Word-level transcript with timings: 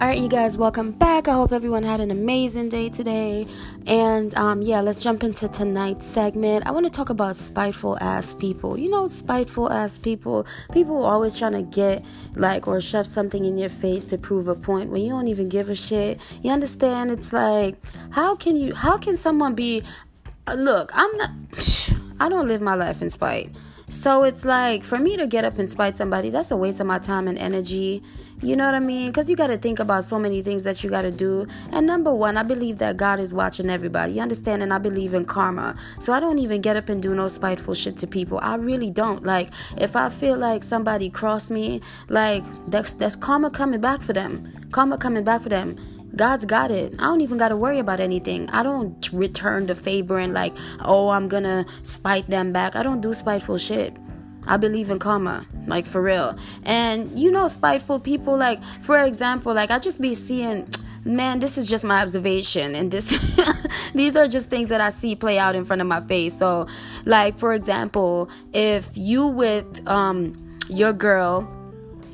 All 0.00 0.06
right, 0.06 0.20
you 0.20 0.28
guys, 0.28 0.56
welcome 0.56 0.92
back. 0.92 1.26
I 1.26 1.32
hope 1.32 1.50
everyone 1.50 1.82
had 1.82 1.98
an 1.98 2.12
amazing 2.12 2.68
day 2.68 2.88
today. 2.88 3.48
And 3.88 4.32
um, 4.36 4.62
yeah, 4.62 4.80
let's 4.80 5.00
jump 5.00 5.24
into 5.24 5.48
tonight's 5.48 6.06
segment. 6.06 6.68
I 6.68 6.70
want 6.70 6.86
to 6.86 6.90
talk 6.90 7.10
about 7.10 7.34
spiteful 7.34 7.98
ass 8.00 8.32
people. 8.32 8.78
You 8.78 8.90
know, 8.90 9.08
spiteful 9.08 9.72
ass 9.72 9.98
people. 9.98 10.46
People 10.72 11.02
always 11.02 11.36
trying 11.36 11.54
to 11.54 11.62
get 11.62 12.04
like 12.36 12.68
or 12.68 12.80
shove 12.80 13.08
something 13.08 13.44
in 13.44 13.58
your 13.58 13.70
face 13.70 14.04
to 14.04 14.18
prove 14.18 14.46
a 14.46 14.54
point 14.54 14.90
when 14.90 15.02
you 15.02 15.08
don't 15.08 15.26
even 15.26 15.48
give 15.48 15.68
a 15.68 15.74
shit. 15.74 16.20
You 16.42 16.52
understand? 16.52 17.10
It's 17.10 17.32
like, 17.32 17.74
how 18.10 18.36
can 18.36 18.56
you? 18.56 18.76
How 18.76 18.98
can 18.98 19.16
someone 19.16 19.56
be? 19.56 19.82
Look, 20.46 20.92
I'm 20.94 21.16
not. 21.16 21.30
I 22.20 22.28
don't 22.28 22.46
live 22.46 22.60
my 22.60 22.76
life 22.76 23.02
in 23.02 23.10
spite. 23.10 23.50
So 23.98 24.22
it's 24.22 24.44
like 24.44 24.84
for 24.84 24.96
me 24.96 25.16
to 25.16 25.26
get 25.26 25.44
up 25.44 25.58
and 25.58 25.68
spite 25.68 25.96
somebody, 25.96 26.30
that's 26.30 26.52
a 26.52 26.56
waste 26.56 26.78
of 26.78 26.86
my 26.86 27.00
time 27.00 27.26
and 27.26 27.36
energy. 27.36 28.00
You 28.40 28.54
know 28.54 28.64
what 28.64 28.76
I 28.76 28.78
mean? 28.78 29.10
Because 29.10 29.28
you 29.28 29.34
got 29.34 29.48
to 29.48 29.58
think 29.58 29.80
about 29.80 30.04
so 30.04 30.20
many 30.20 30.40
things 30.40 30.62
that 30.62 30.84
you 30.84 30.88
got 30.88 31.02
to 31.02 31.10
do. 31.10 31.48
And 31.72 31.84
number 31.84 32.14
one, 32.14 32.36
I 32.36 32.44
believe 32.44 32.78
that 32.78 32.96
God 32.96 33.18
is 33.18 33.34
watching 33.34 33.68
everybody. 33.68 34.12
You 34.12 34.20
understand? 34.20 34.62
And 34.62 34.72
I 34.72 34.78
believe 34.78 35.14
in 35.14 35.24
karma. 35.24 35.74
So 35.98 36.12
I 36.12 36.20
don't 36.20 36.38
even 36.38 36.60
get 36.60 36.76
up 36.76 36.88
and 36.88 37.02
do 37.02 37.12
no 37.12 37.26
spiteful 37.26 37.74
shit 37.74 37.96
to 37.96 38.06
people. 38.06 38.38
I 38.40 38.54
really 38.54 38.92
don't. 38.92 39.24
Like, 39.24 39.50
if 39.76 39.96
I 39.96 40.10
feel 40.10 40.38
like 40.38 40.62
somebody 40.62 41.10
crossed 41.10 41.50
me, 41.50 41.80
like, 42.08 42.44
that's, 42.68 42.94
that's 42.94 43.16
karma 43.16 43.50
coming 43.50 43.80
back 43.80 44.02
for 44.02 44.12
them. 44.12 44.68
Karma 44.70 44.96
coming 44.96 45.24
back 45.24 45.42
for 45.42 45.48
them. 45.48 45.76
God's 46.18 46.44
got 46.44 46.72
it. 46.72 46.92
I 46.98 47.04
don't 47.04 47.20
even 47.20 47.38
got 47.38 47.50
to 47.50 47.56
worry 47.56 47.78
about 47.78 48.00
anything. 48.00 48.50
I 48.50 48.64
don't 48.64 49.08
return 49.12 49.66
the 49.66 49.76
favor 49.76 50.18
and 50.18 50.34
like, 50.34 50.54
oh, 50.80 51.10
I'm 51.10 51.28
gonna 51.28 51.64
spite 51.84 52.28
them 52.28 52.52
back. 52.52 52.74
I 52.74 52.82
don't 52.82 53.00
do 53.00 53.14
spiteful 53.14 53.56
shit. 53.56 53.96
I 54.44 54.56
believe 54.56 54.90
in 54.90 54.98
karma, 54.98 55.46
like 55.66 55.86
for 55.86 56.02
real. 56.02 56.36
And 56.64 57.16
you 57.16 57.30
know, 57.30 57.46
spiteful 57.46 58.00
people, 58.00 58.36
like 58.36 58.62
for 58.82 58.98
example, 58.98 59.54
like 59.54 59.70
I 59.70 59.78
just 59.78 60.00
be 60.00 60.14
seeing, 60.14 60.68
man, 61.04 61.38
this 61.38 61.56
is 61.56 61.68
just 61.68 61.84
my 61.84 62.02
observation, 62.02 62.74
and 62.74 62.90
this, 62.90 63.10
these 63.94 64.16
are 64.16 64.26
just 64.26 64.50
things 64.50 64.70
that 64.70 64.80
I 64.80 64.90
see 64.90 65.14
play 65.14 65.38
out 65.38 65.54
in 65.54 65.64
front 65.64 65.82
of 65.82 65.86
my 65.86 66.00
face. 66.00 66.36
So, 66.36 66.66
like 67.04 67.38
for 67.38 67.52
example, 67.52 68.28
if 68.52 68.90
you 68.96 69.26
with 69.26 69.86
um 69.86 70.58
your 70.68 70.92
girl 70.92 71.48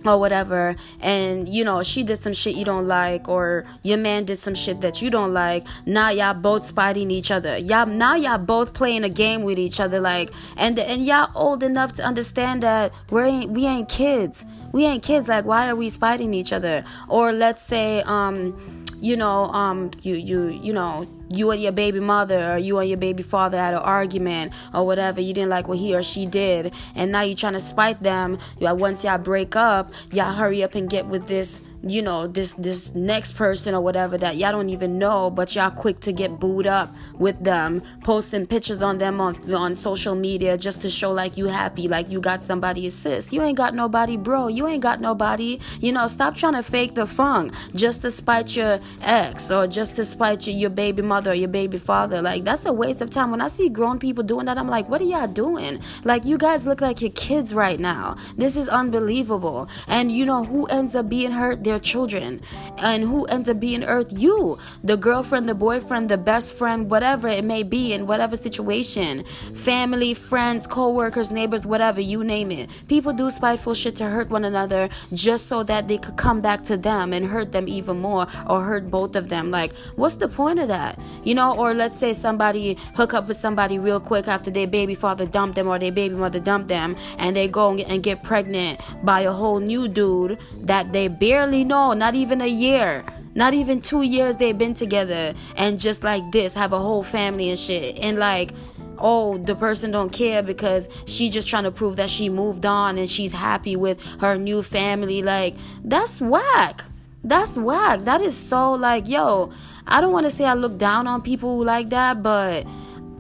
or 0.05 0.19
whatever 0.19 0.77
and 1.01 1.49
you 1.49 1.65
know 1.65 1.83
she 1.83 2.03
did 2.03 2.21
some 2.21 2.33
shit 2.33 2.55
you 2.55 2.65
don't 2.65 2.87
like 2.87 3.29
or 3.29 3.65
your 3.83 3.99
man 3.99 4.25
did 4.25 4.39
some 4.39 4.55
shit 4.55 4.81
that 4.81 5.01
you 5.01 5.11
don't 5.11 5.33
like 5.33 5.65
now 5.87 6.11
y'all 6.11 6.35
both 6.35 6.67
spiting 6.67 7.11
each 7.11 7.31
other. 7.31 7.57
Y'all 7.57 7.87
now 7.87 8.15
y'all 8.15 8.39
both 8.39 8.75
playing 8.75 9.05
a 9.05 9.09
game 9.09 9.43
with 9.43 9.59
each 9.59 9.81
other 9.81 10.01
like 10.01 10.31
and 10.57 10.79
and 10.79 11.05
y'all 11.05 11.31
old 11.35 11.63
enough 11.63 11.93
to 11.95 12.03
understand 12.03 12.63
that 12.63 12.93
we 13.11 13.23
ain't 13.23 13.51
we 13.51 13.67
ain't 13.67 13.89
kids. 13.89 14.45
We 14.73 14.85
ain't 14.85 15.03
kids 15.03 15.29
like 15.29 15.45
why 15.45 15.69
are 15.69 15.77
we 15.77 15.89
spiting 15.89 16.35
each 16.35 16.53
other? 16.53 16.85
Or 17.09 17.33
let's 17.33 17.63
say 17.63 18.03
um 18.03 18.85
you 19.01 19.19
know, 19.19 19.47
um, 19.47 19.91
you 20.01 20.15
you 20.15 20.49
you 20.49 20.73
know, 20.73 21.07
you 21.37 21.51
and 21.51 21.61
your 21.61 21.73
baby 21.73 22.01
mother 22.01 22.53
or 22.53 22.59
you 22.59 22.79
and 22.79 22.89
your 22.89 22.99
baby 22.99 23.23
father 23.23 23.59
had 23.59 23.75
an 23.75 23.81
argument 23.81 24.53
or 24.73 24.87
whatever. 24.87 25.21
You 25.21 25.35
didn't 25.35 25.51
like 25.51 25.69
what 25.69 25.79
he 25.79 25.95
or 25.95 26.03
she 26.03 26.27
did, 26.27 26.73
and 26.95 27.13
now 27.13 27.23
you're 27.23 27.37
trying 27.37 27.53
to 27.55 27.61
spite 27.61 28.03
them. 28.03 28.39
Once 28.61 29.05
y'all 29.05 29.19
break 29.19 29.57
up, 29.57 29.93
y'all 30.13 30.33
hurry 30.33 30.63
up 30.63 30.75
and 30.75 30.89
get 30.89 31.07
with 31.07 31.27
this 31.27 31.61
you 31.85 32.03
know 32.03 32.27
this 32.27 32.55
this 32.55 32.95
next 32.95 33.33
person 33.33 33.75
or 33.75 33.81
whatever 33.81 34.19
that 34.19 34.37
y'all 34.37 34.53
don't 34.53 34.69
even 34.69 34.99
know 34.99 35.31
but 35.31 35.55
y'all 35.55 35.71
quick 35.71 36.01
to 36.01 36.13
get 36.13 36.41
booed 36.41 36.67
up 36.67 36.95
with 37.19 37.43
them 37.45 37.83
posting 38.03 38.47
pictures 38.47 38.83
on 38.83 38.99
them 38.99 39.21
on 39.21 39.55
on 39.55 39.75
social 39.75 40.15
media 40.15 40.57
just 40.57 40.81
to 40.81 40.91
show 40.91 41.13
like 41.13 41.37
you 41.37 41.47
happy 41.47 41.89
like 41.89 42.11
you 42.11 42.21
got 42.21 42.43
somebody 42.43 42.87
assist 42.87 43.33
you 43.33 43.43
ain't 43.43 43.57
got 43.57 43.75
nobody 43.75 44.17
bro. 44.17 44.49
You 44.49 44.67
ain't 44.67 44.83
got 44.83 45.01
nobody. 45.01 45.61
You 45.81 45.93
know 45.93 46.07
stop 46.09 46.35
trying 46.35 46.55
to 46.55 46.63
fake 46.63 46.95
the 46.95 47.07
funk 47.07 47.55
just 47.75 48.03
to 48.03 48.11
spite 48.11 48.57
your 48.57 48.81
ex 49.03 49.51
or 49.51 49.67
just 49.67 49.97
to 49.97 50.05
spite 50.05 50.47
your, 50.47 50.57
your 50.57 50.71
baby 50.71 51.03
mother 51.03 51.33
or 51.33 51.35
your 51.35 51.49
baby 51.49 51.79
father. 51.79 52.23
Like 52.23 52.45
that's 52.45 52.67
a 52.67 52.73
waste 52.73 53.01
of 53.01 53.11
time. 53.11 53.31
When 53.31 53.41
i 53.41 53.49
see 53.49 53.69
grown 53.69 53.99
people 53.99 54.25
doing 54.25 54.47
that 54.47 54.59
i'm 54.59 54.69
like 54.69 54.89
what 54.89 55.01
are 55.01 55.05
y'all 55.05 55.27
doing? 55.27 55.81
Like 56.05 56.25
you 56.25 56.39
guys 56.39 56.67
look 56.67 56.81
like 56.81 57.01
your 57.03 57.13
kids 57.13 57.55
right 57.55 57.79
now. 57.79 58.17
This 58.37 58.57
is 58.57 58.69
unbelievable. 58.69 59.69
And 59.87 60.11
you 60.11 60.25
know 60.27 60.45
who 60.45 60.67
ends 60.67 60.95
up 60.95 61.09
being 61.09 61.33
hurt? 61.33 61.65
They're 61.65 61.74
their 61.75 61.81
children. 61.81 62.41
And 62.79 63.03
who 63.03 63.25
ends 63.27 63.49
up 63.49 63.59
being 63.59 63.85
earth? 63.85 64.13
You, 64.17 64.59
the 64.85 64.97
girlfriend, 64.97 65.49
the 65.49 65.55
boyfriend, 65.55 66.09
the 66.09 66.19
best 66.19 66.57
friend, 66.57 66.89
whatever 66.89 67.29
it 67.29 67.45
may 67.45 67.63
be, 67.63 67.93
in 67.93 68.07
whatever 68.07 68.37
situation. 68.37 69.25
Family, 69.55 70.15
friends, 70.15 70.67
co 70.67 70.91
workers, 70.91 71.33
neighbors, 71.33 71.67
whatever, 71.67 72.01
you 72.01 72.23
name 72.23 72.53
it. 72.53 72.71
People 72.89 73.13
do 73.13 73.29
spiteful 73.29 73.75
shit 73.75 73.97
to 73.97 74.05
hurt 74.05 74.31
one 74.31 74.45
another 74.45 74.89
just 75.13 75.47
so 75.47 75.63
that 75.65 75.89
they 75.89 75.99
could 75.99 76.17
come 76.17 76.41
back 76.41 76.63
to 76.65 76.77
them 76.77 77.13
and 77.13 77.27
hurt 77.27 77.51
them 77.51 77.67
even 77.69 77.99
more 77.99 78.27
or 78.49 78.63
hurt 78.63 78.91
both 78.91 79.17
of 79.17 79.29
them. 79.29 79.51
Like, 79.51 79.73
what's 79.97 80.17
the 80.17 80.29
point 80.29 80.61
of 80.61 80.69
that? 80.69 80.99
You 81.25 81.35
know, 81.35 81.57
or 81.59 81.75
let's 81.75 81.99
say 81.99 82.13
somebody 82.13 82.79
hook 82.95 83.15
up 83.15 83.27
with 83.27 83.37
somebody 83.37 83.79
real 83.79 84.01
quick 84.01 84.29
after 84.29 84.51
their 84.51 84.69
baby 84.69 84.95
father 84.95 85.27
dumped 85.27 85.57
them 85.57 85.69
or 85.69 85.79
their 85.79 85.93
baby 85.93 86.15
mother 86.15 86.39
dumped 86.41 86.69
them 86.69 86.95
and 87.19 87.35
they 87.35 87.49
go 87.49 87.75
and 87.75 88.03
get 88.03 88.23
pregnant 88.23 88.81
by 89.03 89.21
a 89.21 89.33
whole 89.33 89.59
new 89.59 89.89
dude 89.89 90.39
that 90.63 90.93
they 90.93 91.09
barely 91.09 91.64
know, 91.65 91.93
not 91.93 92.15
even 92.15 92.41
a 92.41 92.47
year. 92.47 93.05
Not 93.35 93.53
even 93.53 93.81
two 93.81 94.03
years 94.03 94.37
they've 94.37 94.57
been 94.57 94.75
together 94.75 95.35
and 95.57 95.81
just 95.81 96.05
like 96.05 96.31
this 96.31 96.55
have 96.55 96.73
a 96.73 96.79
whole 96.79 97.03
family 97.03 97.51
and 97.51 97.59
shit. 97.59 97.99
And 97.99 98.19
like, 98.19 98.53
oh, 98.99 99.39
the 99.39 99.57
person 99.57 99.91
don't 99.91 100.11
care 100.11 100.43
because 100.43 100.89
she 101.07 101.31
just 101.31 101.49
trying 101.49 101.65
to 101.65 101.73
prove 101.73 101.97
that 101.97 102.11
she 102.11 102.29
moved 102.29 102.65
on 102.65 102.97
and 102.97 103.11
she's 103.11 103.33
happy 103.33 103.75
with 103.75 104.01
her 104.21 104.37
new 104.37 104.63
family. 104.63 105.23
Like, 105.23 105.57
that's 105.85 106.21
whack. 106.21 106.85
That's 107.25 107.57
whack. 107.57 108.05
That 108.05 108.21
is 108.21 108.37
so 108.37 108.73
like, 108.73 109.09
yo, 109.09 109.51
I 109.87 110.01
don't 110.01 110.13
want 110.13 110.27
to 110.27 110.31
say 110.31 110.45
I 110.45 110.55
look 110.55 110.79
down 110.79 111.07
on 111.07 111.21
people 111.21 111.63
like 111.65 111.91
that, 111.91 112.23
but 112.23 112.67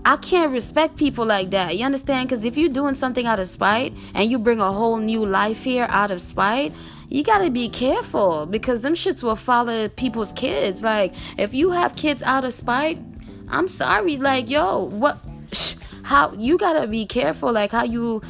I 0.04 0.16
can't 0.16 0.52
respect 0.52 0.96
people 0.96 1.24
like 1.24 1.50
that. 1.50 1.76
You 1.76 1.84
understand? 1.86 2.28
Because 2.28 2.44
if 2.44 2.56
you're 2.56 2.68
doing 2.68 2.94
something 2.94 3.26
out 3.26 3.40
of 3.40 3.48
spite 3.48 3.94
and 4.14 4.30
you 4.30 4.38
bring 4.38 4.60
a 4.60 4.70
whole 4.70 4.98
new 4.98 5.24
life 5.24 5.64
here 5.64 5.86
out 5.88 6.10
of 6.10 6.20
spite, 6.20 6.72
you 7.08 7.22
gotta 7.22 7.50
be 7.50 7.68
careful 7.68 8.46
because 8.46 8.82
them 8.82 8.94
shits 8.94 9.22
will 9.22 9.36
follow 9.36 9.88
people's 9.88 10.32
kids. 10.32 10.82
Like, 10.82 11.14
if 11.38 11.54
you 11.54 11.70
have 11.70 11.96
kids 11.96 12.22
out 12.22 12.44
of 12.44 12.52
spite, 12.52 12.98
I'm 13.48 13.68
sorry. 13.68 14.16
Like, 14.16 14.48
yo, 14.50 14.84
what? 14.84 15.18
How 16.02 16.32
you 16.34 16.58
gotta 16.58 16.86
be 16.86 17.06
careful, 17.06 17.52
like 17.52 17.72
how 17.72 17.84
you 17.84 18.20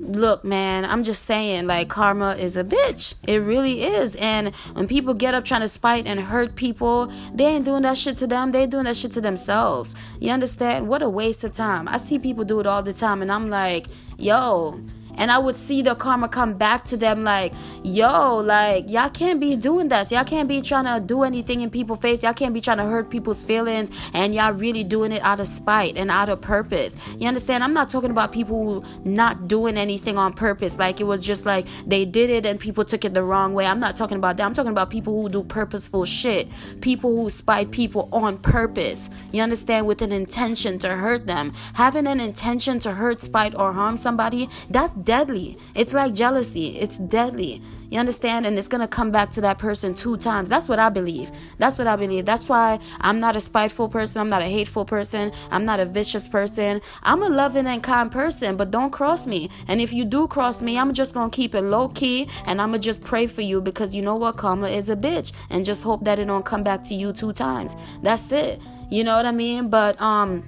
look, 0.00 0.44
man, 0.44 0.84
I'm 0.84 1.02
just 1.02 1.24
saying, 1.24 1.66
like, 1.66 1.88
karma 1.88 2.34
is 2.36 2.56
a 2.56 2.64
bitch. 2.64 3.14
It 3.26 3.38
really 3.38 3.82
is. 3.82 4.16
And 4.16 4.54
when 4.74 4.88
people 4.88 5.14
get 5.14 5.34
up 5.34 5.44
trying 5.44 5.60
to 5.60 5.68
spite 5.68 6.06
and 6.06 6.18
hurt 6.20 6.56
people, 6.56 7.12
they 7.34 7.44
ain't 7.44 7.64
doing 7.64 7.82
that 7.82 7.98
shit 7.98 8.16
to 8.18 8.26
them. 8.26 8.52
They 8.52 8.66
doing 8.66 8.84
that 8.84 8.96
shit 8.96 9.12
to 9.12 9.20
themselves. 9.20 9.94
You 10.18 10.32
understand? 10.32 10.88
What 10.88 11.02
a 11.02 11.08
waste 11.08 11.44
of 11.44 11.52
time. 11.52 11.88
I 11.88 11.96
see 11.96 12.18
people 12.18 12.44
do 12.44 12.60
it 12.60 12.66
all 12.66 12.82
the 12.82 12.92
time, 12.92 13.22
and 13.22 13.30
I'm 13.30 13.50
like, 13.50 13.86
yo, 14.18 14.80
and 15.16 15.30
I 15.30 15.38
would 15.38 15.56
see 15.56 15.82
the 15.82 15.94
karma 15.94 16.28
come 16.28 16.54
back 16.54 16.84
to 16.86 16.96
them 16.96 17.24
like, 17.24 17.52
yo, 17.82 18.38
like 18.38 18.88
y'all 18.88 19.10
can't 19.10 19.40
be 19.40 19.56
doing 19.56 19.88
that. 19.88 20.10
Y'all 20.10 20.24
can't 20.24 20.48
be 20.48 20.62
trying 20.62 20.84
to 20.84 21.04
do 21.04 21.22
anything 21.22 21.60
in 21.60 21.70
people's 21.70 22.00
face. 22.00 22.22
Y'all 22.22 22.32
can't 22.32 22.54
be 22.54 22.60
trying 22.60 22.78
to 22.78 22.84
hurt 22.84 23.10
people's 23.10 23.42
feelings 23.44 23.90
and 24.14 24.34
y'all 24.34 24.52
really 24.52 24.84
doing 24.84 25.12
it 25.12 25.22
out 25.22 25.40
of 25.40 25.46
spite 25.46 25.96
and 25.96 26.10
out 26.10 26.28
of 26.28 26.40
purpose. 26.40 26.96
You 27.18 27.28
understand? 27.28 27.62
I'm 27.64 27.74
not 27.74 27.90
talking 27.90 28.10
about 28.10 28.32
people 28.32 28.64
who 28.64 28.84
not 29.04 29.48
doing 29.48 29.76
anything 29.76 30.18
on 30.18 30.32
purpose. 30.32 30.78
Like 30.78 31.00
it 31.00 31.04
was 31.04 31.22
just 31.22 31.46
like 31.46 31.66
they 31.86 32.04
did 32.04 32.30
it 32.30 32.46
and 32.46 32.58
people 32.58 32.84
took 32.84 33.04
it 33.04 33.14
the 33.14 33.22
wrong 33.22 33.54
way. 33.54 33.66
I'm 33.66 33.80
not 33.80 33.96
talking 33.96 34.16
about 34.16 34.36
that. 34.36 34.44
I'm 34.44 34.54
talking 34.54 34.72
about 34.72 34.90
people 34.90 35.20
who 35.20 35.28
do 35.28 35.42
purposeful 35.42 36.04
shit. 36.04 36.48
People 36.80 37.14
who 37.16 37.30
spite 37.30 37.70
people 37.70 38.08
on 38.12 38.38
purpose. 38.38 39.10
You 39.32 39.42
understand? 39.42 39.86
With 39.86 40.02
an 40.02 40.12
intention 40.12 40.78
to 40.80 40.90
hurt 40.90 41.26
them. 41.26 41.52
Having 41.74 42.06
an 42.06 42.20
intention 42.20 42.78
to 42.80 42.92
hurt, 42.92 43.20
spite, 43.20 43.54
or 43.54 43.72
harm 43.72 43.96
somebody, 43.96 44.48
that's 44.68 44.94
deadly. 45.04 45.58
It's 45.74 45.92
like 45.92 46.14
jealousy. 46.14 46.78
It's 46.78 46.98
deadly. 46.98 47.62
You 47.90 47.98
understand? 47.98 48.46
And 48.46 48.56
it's 48.56 48.68
going 48.68 48.80
to 48.80 48.88
come 48.88 49.10
back 49.10 49.30
to 49.32 49.40
that 49.40 49.58
person 49.58 49.94
two 49.94 50.16
times. 50.16 50.48
That's 50.48 50.68
what 50.68 50.78
I 50.78 50.90
believe. 50.90 51.32
That's 51.58 51.76
what 51.76 51.88
I 51.88 51.96
believe. 51.96 52.24
That's 52.24 52.48
why 52.48 52.78
I'm 53.00 53.18
not 53.18 53.34
a 53.34 53.40
spiteful 53.40 53.88
person. 53.88 54.20
I'm 54.20 54.28
not 54.28 54.42
a 54.42 54.46
hateful 54.46 54.84
person. 54.84 55.32
I'm 55.50 55.64
not 55.64 55.80
a 55.80 55.84
vicious 55.84 56.28
person. 56.28 56.80
I'm 57.02 57.22
a 57.22 57.28
loving 57.28 57.66
and 57.66 57.82
kind 57.82 58.10
person, 58.10 58.56
but 58.56 58.70
don't 58.70 58.92
cross 58.92 59.26
me. 59.26 59.50
And 59.66 59.80
if 59.80 59.92
you 59.92 60.04
do 60.04 60.28
cross 60.28 60.62
me, 60.62 60.78
I'm 60.78 60.94
just 60.94 61.14
going 61.14 61.30
to 61.30 61.36
keep 61.36 61.54
it 61.54 61.62
low 61.62 61.88
key 61.88 62.28
and 62.46 62.62
I'm 62.62 62.70
going 62.70 62.80
to 62.80 62.84
just 62.84 63.02
pray 63.02 63.26
for 63.26 63.42
you 63.42 63.60
because 63.60 63.94
you 63.94 64.02
know 64.02 64.14
what? 64.14 64.36
Karma 64.36 64.68
is 64.68 64.88
a 64.88 64.96
bitch. 64.96 65.32
And 65.50 65.64
just 65.64 65.82
hope 65.82 66.04
that 66.04 66.20
it 66.20 66.26
don't 66.26 66.44
come 66.44 66.62
back 66.62 66.84
to 66.84 66.94
you 66.94 67.12
two 67.12 67.32
times. 67.32 67.74
That's 68.02 68.30
it. 68.30 68.60
You 68.88 69.02
know 69.02 69.16
what 69.16 69.26
I 69.26 69.32
mean? 69.32 69.68
But, 69.68 70.00
um, 70.00 70.44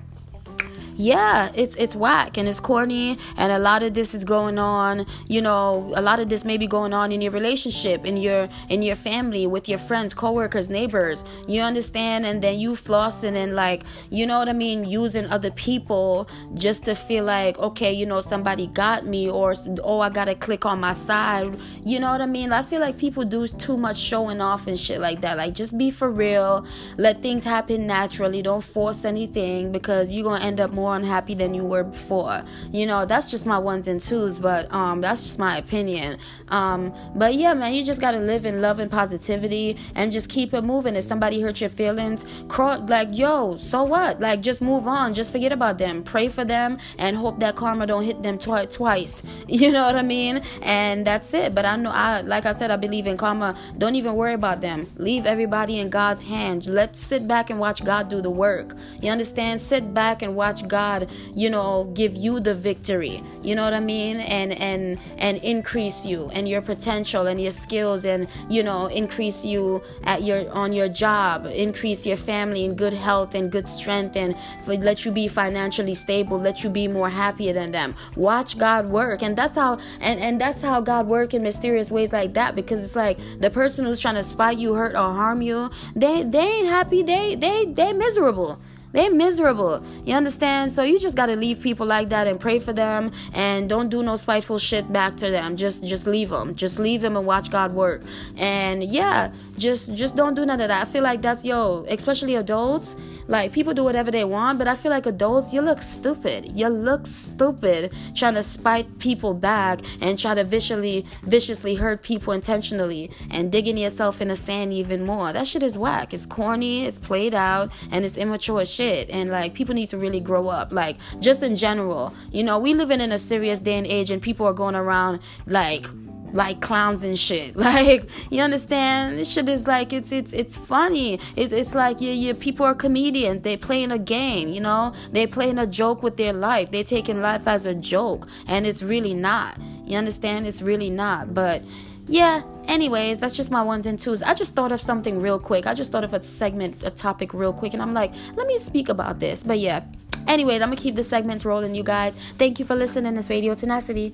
yeah, 0.96 1.50
it's 1.54 1.74
it's 1.76 1.94
whack 1.94 2.36
and 2.36 2.48
it's 2.48 2.60
corny 2.60 3.18
and 3.36 3.52
a 3.52 3.58
lot 3.58 3.82
of 3.82 3.94
this 3.94 4.14
is 4.14 4.24
going 4.24 4.58
on, 4.58 5.06
you 5.28 5.40
know, 5.40 5.92
a 5.96 6.02
lot 6.02 6.20
of 6.20 6.28
this 6.28 6.44
may 6.44 6.56
be 6.56 6.66
going 6.66 6.92
on 6.92 7.12
in 7.12 7.20
your 7.20 7.32
relationship, 7.32 8.04
in 8.04 8.16
your 8.16 8.48
in 8.68 8.82
your 8.82 8.96
family, 8.96 9.46
with 9.46 9.68
your 9.68 9.78
friends, 9.78 10.14
coworkers, 10.14 10.70
neighbors. 10.70 11.24
You 11.46 11.62
understand? 11.62 12.26
And 12.26 12.42
then 12.42 12.58
you 12.58 12.72
flossing 12.72 13.36
and 13.36 13.54
like, 13.54 13.84
you 14.10 14.26
know 14.26 14.38
what 14.38 14.48
I 14.48 14.52
mean, 14.52 14.84
using 14.84 15.26
other 15.26 15.50
people 15.50 16.28
just 16.54 16.84
to 16.84 16.94
feel 16.94 17.24
like, 17.24 17.58
okay, 17.58 17.92
you 17.92 18.06
know, 18.06 18.20
somebody 18.20 18.66
got 18.66 19.06
me 19.06 19.30
or 19.30 19.54
oh, 19.82 20.00
I 20.00 20.10
got 20.10 20.26
to 20.26 20.34
clique 20.34 20.66
on 20.66 20.80
my 20.80 20.92
side. 20.92 21.56
You 21.84 22.00
know 22.00 22.10
what 22.10 22.20
I 22.20 22.26
mean? 22.26 22.52
I 22.52 22.62
feel 22.62 22.80
like 22.80 22.98
people 22.98 23.24
do 23.24 23.46
too 23.46 23.76
much 23.76 23.98
showing 23.98 24.40
off 24.40 24.66
and 24.66 24.78
shit 24.78 25.00
like 25.00 25.20
that. 25.22 25.36
Like 25.36 25.54
just 25.54 25.76
be 25.76 25.90
for 25.90 26.10
real. 26.10 26.66
Let 26.96 27.22
things 27.22 27.44
happen 27.44 27.86
naturally. 27.86 28.42
Don't 28.42 28.64
force 28.64 29.04
anything 29.04 29.72
because 29.72 30.10
you're 30.10 30.24
going 30.24 30.40
to 30.40 30.46
end 30.46 30.60
up 30.60 30.72
more 30.72 30.81
unhappy 30.90 31.34
than 31.34 31.54
you 31.54 31.64
were 31.64 31.84
before. 31.84 32.42
You 32.72 32.86
know, 32.86 33.06
that's 33.06 33.30
just 33.30 33.46
my 33.46 33.58
ones 33.58 33.88
and 33.88 34.00
twos, 34.00 34.38
but 34.38 34.72
um 34.72 35.00
that's 35.00 35.22
just 35.22 35.38
my 35.38 35.56
opinion. 35.56 36.18
Um 36.48 36.92
but 37.14 37.34
yeah, 37.34 37.54
man, 37.54 37.74
you 37.74 37.84
just 37.84 38.00
got 38.00 38.12
to 38.12 38.18
live 38.18 38.44
in 38.46 38.60
love 38.60 38.78
and 38.78 38.90
positivity 38.90 39.76
and 39.94 40.10
just 40.10 40.28
keep 40.28 40.52
it 40.54 40.62
moving. 40.62 40.96
If 40.96 41.04
somebody 41.04 41.40
hurt 41.40 41.60
your 41.60 41.70
feelings, 41.70 42.24
crawl, 42.48 42.84
like 42.86 43.08
yo, 43.12 43.56
so 43.56 43.84
what? 43.84 44.20
Like 44.20 44.40
just 44.40 44.60
move 44.60 44.86
on. 44.86 45.14
Just 45.14 45.32
forget 45.32 45.52
about 45.52 45.78
them. 45.78 46.02
Pray 46.02 46.28
for 46.28 46.44
them 46.44 46.78
and 46.98 47.16
hope 47.16 47.40
that 47.40 47.56
karma 47.56 47.86
don't 47.86 48.04
hit 48.04 48.22
them 48.22 48.38
twi- 48.38 48.66
twice. 48.66 49.22
You 49.62 49.70
know 49.70 49.84
what 49.84 49.96
I 49.96 50.02
mean? 50.02 50.42
And 50.62 51.06
that's 51.06 51.34
it. 51.34 51.54
But 51.54 51.66
I 51.66 51.76
know 51.76 51.90
I 51.90 52.22
like 52.22 52.46
I 52.46 52.52
said 52.52 52.70
I 52.70 52.76
believe 52.76 53.06
in 53.06 53.16
karma. 53.16 53.54
Don't 53.78 53.94
even 53.94 54.14
worry 54.14 54.32
about 54.32 54.60
them. 54.60 54.90
Leave 54.96 55.26
everybody 55.26 55.78
in 55.78 55.90
God's 55.90 56.22
hands. 56.22 56.68
Let's 56.68 56.98
sit 56.98 57.28
back 57.28 57.50
and 57.50 57.60
watch 57.60 57.84
God 57.84 58.08
do 58.08 58.20
the 58.20 58.30
work. 58.30 58.74
You 59.00 59.10
understand? 59.10 59.60
Sit 59.60 59.94
back 59.94 60.22
and 60.22 60.34
watch 60.34 60.66
God, 60.72 61.10
you 61.34 61.50
know, 61.50 61.92
give 61.92 62.16
you 62.16 62.40
the 62.40 62.54
victory. 62.54 63.22
You 63.42 63.54
know 63.54 63.62
what 63.62 63.74
I 63.74 63.80
mean? 63.80 64.16
And 64.20 64.52
and 64.52 64.98
and 65.18 65.36
increase 65.38 66.06
you 66.06 66.30
and 66.32 66.48
your 66.48 66.62
potential 66.62 67.26
and 67.26 67.38
your 67.38 67.50
skills 67.50 68.06
and 68.06 68.26
you 68.48 68.62
know, 68.62 68.86
increase 68.86 69.44
you 69.44 69.82
at 70.04 70.22
your 70.22 70.50
on 70.50 70.72
your 70.72 70.88
job, 70.88 71.46
increase 71.46 72.06
your 72.06 72.16
family 72.16 72.64
in 72.64 72.74
good 72.74 72.94
health 72.94 73.34
and 73.34 73.52
good 73.52 73.68
strength 73.68 74.16
and 74.16 74.34
for, 74.64 74.74
let 74.76 75.04
you 75.04 75.12
be 75.12 75.28
financially 75.28 75.94
stable, 75.94 76.38
let 76.40 76.64
you 76.64 76.70
be 76.70 76.88
more 76.88 77.10
happier 77.10 77.52
than 77.52 77.70
them. 77.70 77.94
Watch 78.16 78.56
God 78.56 78.86
work. 78.86 79.22
And 79.22 79.36
that's 79.36 79.56
how 79.56 79.78
and 80.00 80.18
and 80.20 80.40
that's 80.40 80.62
how 80.62 80.80
God 80.80 81.06
work 81.06 81.34
in 81.34 81.42
mysterious 81.42 81.90
ways 81.90 82.12
like 82.12 82.32
that 82.32 82.56
because 82.56 82.82
it's 82.82 82.96
like 82.96 83.18
the 83.40 83.50
person 83.50 83.84
who's 83.84 84.00
trying 84.00 84.14
to 84.14 84.22
spite 84.22 84.56
you, 84.56 84.72
hurt 84.72 84.94
or 84.94 85.12
harm 85.20 85.42
you, 85.42 85.70
they 85.94 86.22
they 86.22 86.48
ain't 86.56 86.68
happy. 86.68 87.02
They 87.02 87.34
they 87.34 87.66
they 87.66 87.92
miserable. 87.92 88.58
They're 88.92 89.12
miserable. 89.12 89.82
You 90.04 90.14
understand? 90.14 90.70
So 90.72 90.82
you 90.82 90.98
just 90.98 91.16
gotta 91.16 91.34
leave 91.36 91.60
people 91.60 91.86
like 91.86 92.10
that 92.10 92.26
and 92.26 92.38
pray 92.38 92.58
for 92.58 92.72
them 92.72 93.10
and 93.32 93.68
don't 93.68 93.88
do 93.88 94.02
no 94.02 94.16
spiteful 94.16 94.58
shit 94.58 94.92
back 94.92 95.16
to 95.16 95.30
them. 95.30 95.56
Just 95.56 95.84
just 95.84 96.06
leave 96.06 96.28
them. 96.28 96.54
Just 96.54 96.78
leave 96.78 97.00
them 97.00 97.16
and 97.16 97.26
watch 97.26 97.50
God 97.50 97.72
work. 97.72 98.02
And 98.36 98.84
yeah, 98.84 99.32
just 99.62 99.94
just 99.94 100.16
don't 100.16 100.34
do 100.34 100.44
none 100.44 100.60
of 100.60 100.68
that. 100.68 100.86
I 100.86 100.90
feel 100.90 101.02
like 101.02 101.22
that's 101.22 101.44
yo, 101.44 101.84
especially 101.88 102.36
adults. 102.36 102.96
Like 103.28 103.52
people 103.52 103.72
do 103.72 103.84
whatever 103.84 104.10
they 104.10 104.24
want, 104.24 104.58
but 104.58 104.66
I 104.66 104.74
feel 104.74 104.90
like 104.90 105.06
adults, 105.06 105.54
you 105.54 105.62
look 105.62 105.80
stupid. 105.80 106.58
You 106.58 106.68
look 106.68 107.06
stupid 107.06 107.92
trying 108.14 108.34
to 108.34 108.42
spite 108.42 108.98
people 108.98 109.32
back 109.32 109.80
and 110.00 110.18
try 110.18 110.34
to 110.34 110.44
viciously 110.44 111.06
viciously 111.22 111.76
hurt 111.76 112.02
people 112.02 112.32
intentionally 112.32 113.10
and 113.30 113.52
digging 113.52 113.78
yourself 113.78 114.20
in 114.20 114.28
the 114.28 114.36
sand 114.36 114.72
even 114.72 115.06
more. 115.06 115.32
That 115.32 115.46
shit 115.46 115.62
is 115.62 115.78
whack. 115.78 116.12
It's 116.12 116.26
corny, 116.26 116.84
it's 116.84 116.98
played 116.98 117.34
out, 117.34 117.70
and 117.90 118.04
it's 118.04 118.18
immature 118.18 118.64
shit 118.64 119.08
and 119.10 119.30
like 119.30 119.54
people 119.54 119.74
need 119.74 119.88
to 119.90 119.98
really 119.98 120.20
grow 120.20 120.48
up 120.48 120.72
like 120.72 120.96
just 121.20 121.42
in 121.42 121.54
general 121.54 122.12
you 122.32 122.42
know 122.42 122.58
we 122.58 122.74
living 122.74 123.00
in 123.00 123.12
a 123.12 123.18
serious 123.18 123.60
day 123.60 123.74
and 123.74 123.86
age 123.86 124.10
and 124.10 124.22
people 124.22 124.46
are 124.46 124.52
going 124.52 124.74
around 124.74 125.20
like 125.46 125.86
like 126.32 126.60
clowns 126.60 127.02
and 127.04 127.18
shit. 127.18 127.56
Like 127.62 128.08
you 128.30 128.42
understand? 128.42 129.16
This 129.16 129.30
shit 129.30 129.48
is 129.48 129.66
like 129.66 129.92
it's 129.92 130.12
it's 130.12 130.32
it's 130.32 130.56
funny. 130.56 131.20
It's 131.36 131.52
it's 131.52 131.74
like 131.74 132.00
yeah 132.00 132.12
yeah 132.12 132.32
people 132.38 132.66
are 132.66 132.74
comedians. 132.74 133.42
They 133.42 133.56
playing 133.56 133.92
a 133.92 133.98
game. 133.98 134.48
You 134.48 134.60
know 134.60 134.92
they 135.12 135.26
playing 135.26 135.58
a 135.58 135.66
joke 135.66 136.02
with 136.02 136.16
their 136.16 136.32
life. 136.32 136.70
They 136.70 136.82
taking 136.82 137.20
life 137.20 137.46
as 137.46 137.66
a 137.66 137.74
joke, 137.74 138.28
and 138.46 138.66
it's 138.66 138.82
really 138.82 139.14
not. 139.14 139.58
You 139.86 139.96
understand? 139.96 140.46
It's 140.46 140.62
really 140.62 140.90
not. 140.90 141.34
But 141.34 141.62
yeah, 142.08 142.42
anyways, 142.66 143.18
that's 143.18 143.34
just 143.34 143.50
my 143.50 143.62
ones 143.62 143.86
and 143.86 143.98
twos. 143.98 144.22
I 144.22 144.34
just 144.34 144.54
thought 144.54 144.72
of 144.72 144.80
something 144.80 145.20
real 145.20 145.38
quick. 145.38 145.66
I 145.66 145.74
just 145.74 145.92
thought 145.92 146.04
of 146.04 146.14
a 146.14 146.22
segment, 146.22 146.82
a 146.82 146.90
topic 146.90 147.32
real 147.32 147.52
quick, 147.52 147.74
and 147.74 147.82
I'm 147.82 147.94
like, 147.94 148.12
let 148.34 148.46
me 148.46 148.58
speak 148.58 148.88
about 148.88 149.20
this. 149.20 149.42
But 149.42 149.58
yeah, 149.60 149.84
anyways, 150.26 150.60
I'm 150.62 150.70
gonna 150.70 150.80
keep 150.80 150.94
the 150.96 151.04
segments 151.04 151.44
rolling, 151.44 151.74
you 151.74 151.82
guys. 151.84 152.16
Thank 152.38 152.58
you 152.58 152.64
for 152.64 152.74
listening. 152.74 153.14
This 153.14 153.30
radio 153.30 153.54
tenacity. 153.54 154.12